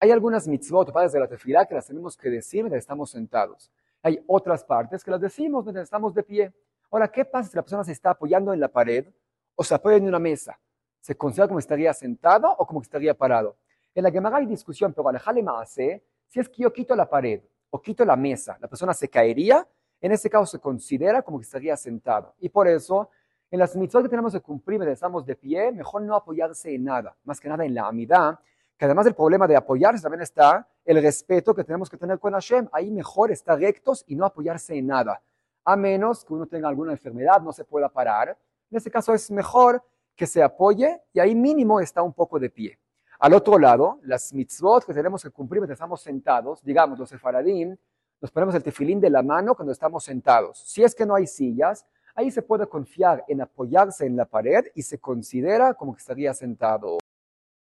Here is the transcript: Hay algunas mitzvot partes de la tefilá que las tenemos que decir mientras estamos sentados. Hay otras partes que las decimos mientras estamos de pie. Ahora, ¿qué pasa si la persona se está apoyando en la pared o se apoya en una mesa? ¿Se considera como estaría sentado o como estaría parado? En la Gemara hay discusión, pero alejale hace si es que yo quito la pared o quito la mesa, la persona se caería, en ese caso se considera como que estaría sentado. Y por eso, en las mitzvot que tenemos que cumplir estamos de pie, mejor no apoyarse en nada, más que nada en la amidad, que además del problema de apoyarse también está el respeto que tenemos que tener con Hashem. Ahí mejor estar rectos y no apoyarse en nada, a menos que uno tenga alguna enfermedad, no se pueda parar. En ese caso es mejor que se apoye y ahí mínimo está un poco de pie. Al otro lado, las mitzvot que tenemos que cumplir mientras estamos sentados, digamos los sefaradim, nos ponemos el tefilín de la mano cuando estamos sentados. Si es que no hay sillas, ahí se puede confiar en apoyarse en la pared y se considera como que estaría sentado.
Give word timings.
Hay 0.00 0.10
algunas 0.10 0.48
mitzvot 0.48 0.92
partes 0.92 1.12
de 1.12 1.20
la 1.20 1.28
tefilá 1.28 1.66
que 1.66 1.74
las 1.74 1.86
tenemos 1.86 2.16
que 2.16 2.30
decir 2.30 2.62
mientras 2.62 2.80
estamos 2.80 3.10
sentados. 3.10 3.70
Hay 4.02 4.22
otras 4.26 4.64
partes 4.64 5.04
que 5.04 5.10
las 5.10 5.20
decimos 5.20 5.64
mientras 5.64 5.84
estamos 5.84 6.14
de 6.14 6.22
pie. 6.22 6.52
Ahora, 6.90 7.08
¿qué 7.08 7.24
pasa 7.24 7.50
si 7.50 7.56
la 7.56 7.62
persona 7.62 7.84
se 7.84 7.92
está 7.92 8.10
apoyando 8.10 8.52
en 8.52 8.60
la 8.60 8.68
pared 8.68 9.06
o 9.54 9.62
se 9.62 9.74
apoya 9.74 9.96
en 9.96 10.08
una 10.08 10.18
mesa? 10.18 10.58
¿Se 11.00 11.16
considera 11.16 11.46
como 11.46 11.58
estaría 11.58 11.92
sentado 11.92 12.48
o 12.58 12.66
como 12.66 12.80
estaría 12.80 13.14
parado? 13.14 13.56
En 13.94 14.04
la 14.04 14.10
Gemara 14.10 14.38
hay 14.38 14.46
discusión, 14.46 14.92
pero 14.92 15.08
alejale 15.08 15.44
hace 15.60 16.02
si 16.26 16.40
es 16.40 16.48
que 16.48 16.62
yo 16.62 16.72
quito 16.72 16.96
la 16.96 17.08
pared 17.08 17.42
o 17.70 17.80
quito 17.80 18.04
la 18.04 18.16
mesa, 18.16 18.56
la 18.60 18.68
persona 18.68 18.94
se 18.94 19.08
caería, 19.08 19.66
en 20.00 20.12
ese 20.12 20.30
caso 20.30 20.46
se 20.46 20.58
considera 20.58 21.22
como 21.22 21.38
que 21.38 21.44
estaría 21.44 21.76
sentado. 21.76 22.34
Y 22.38 22.48
por 22.48 22.66
eso, 22.66 23.10
en 23.50 23.58
las 23.58 23.74
mitzvot 23.74 24.04
que 24.04 24.08
tenemos 24.08 24.32
que 24.32 24.40
cumplir 24.40 24.80
estamos 24.82 25.26
de 25.26 25.34
pie, 25.34 25.72
mejor 25.72 26.02
no 26.02 26.14
apoyarse 26.14 26.74
en 26.74 26.84
nada, 26.84 27.16
más 27.24 27.40
que 27.40 27.48
nada 27.48 27.64
en 27.64 27.74
la 27.74 27.88
amidad, 27.88 28.38
que 28.76 28.84
además 28.84 29.04
del 29.04 29.14
problema 29.14 29.48
de 29.48 29.56
apoyarse 29.56 30.02
también 30.02 30.22
está 30.22 30.66
el 30.84 31.02
respeto 31.02 31.54
que 31.54 31.64
tenemos 31.64 31.90
que 31.90 31.96
tener 31.96 32.18
con 32.18 32.32
Hashem. 32.32 32.68
Ahí 32.72 32.90
mejor 32.90 33.30
estar 33.30 33.58
rectos 33.58 34.04
y 34.06 34.14
no 34.14 34.24
apoyarse 34.24 34.76
en 34.76 34.86
nada, 34.86 35.20
a 35.64 35.76
menos 35.76 36.24
que 36.24 36.32
uno 36.32 36.46
tenga 36.46 36.68
alguna 36.68 36.92
enfermedad, 36.92 37.42
no 37.42 37.52
se 37.52 37.64
pueda 37.64 37.88
parar. 37.88 38.38
En 38.70 38.78
ese 38.78 38.90
caso 38.90 39.12
es 39.12 39.30
mejor 39.30 39.82
que 40.14 40.26
se 40.26 40.42
apoye 40.42 41.02
y 41.12 41.18
ahí 41.18 41.34
mínimo 41.34 41.80
está 41.80 42.02
un 42.02 42.12
poco 42.12 42.38
de 42.38 42.50
pie. 42.50 42.78
Al 43.18 43.34
otro 43.34 43.58
lado, 43.58 43.98
las 44.04 44.32
mitzvot 44.32 44.84
que 44.86 44.94
tenemos 44.94 45.22
que 45.22 45.30
cumplir 45.30 45.60
mientras 45.60 45.76
estamos 45.76 46.00
sentados, 46.00 46.62
digamos 46.62 46.98
los 46.98 47.08
sefaradim, 47.08 47.76
nos 48.20 48.30
ponemos 48.30 48.54
el 48.54 48.62
tefilín 48.62 49.00
de 49.00 49.10
la 49.10 49.22
mano 49.22 49.54
cuando 49.54 49.72
estamos 49.72 50.04
sentados. 50.04 50.58
Si 50.58 50.82
es 50.82 50.94
que 50.94 51.04
no 51.04 51.14
hay 51.14 51.26
sillas, 51.26 51.86
ahí 52.20 52.30
se 52.30 52.42
puede 52.42 52.66
confiar 52.66 53.24
en 53.28 53.40
apoyarse 53.40 54.06
en 54.06 54.16
la 54.16 54.26
pared 54.26 54.66
y 54.74 54.82
se 54.82 54.98
considera 54.98 55.74
como 55.74 55.94
que 55.94 56.00
estaría 56.00 56.32
sentado. 56.34 56.98